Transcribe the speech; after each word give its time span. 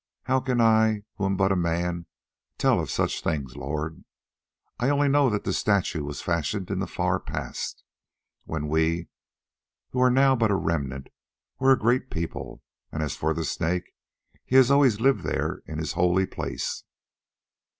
"How 0.23 0.39
can 0.39 0.59
I, 0.59 1.03
who 1.17 1.25
am 1.27 1.37
but 1.37 1.51
a 1.51 1.55
man, 1.55 2.07
tell 2.57 2.79
of 2.79 2.89
such 2.89 3.21
things, 3.21 3.55
lord? 3.55 4.03
I 4.79 4.89
only 4.89 5.07
know 5.07 5.29
that 5.29 5.43
the 5.43 5.53
statue 5.53 6.03
was 6.03 6.23
fashioned 6.23 6.71
in 6.71 6.79
the 6.79 6.87
far 6.87 7.19
past, 7.19 7.83
when 8.45 8.67
we, 8.67 9.09
who 9.91 9.99
are 10.01 10.09
now 10.09 10.35
but 10.35 10.49
a 10.49 10.55
remnant, 10.55 11.09
were 11.59 11.71
a 11.71 11.77
great 11.77 12.09
people; 12.09 12.63
and 12.91 13.03
as 13.03 13.15
for 13.15 13.31
the 13.35 13.45
Snake, 13.45 13.91
he 14.43 14.55
has 14.55 14.71
always 14.71 14.99
lived 14.99 15.21
there 15.21 15.61
in 15.67 15.77
his 15.77 15.91
holy 15.91 16.25
place. 16.25 16.83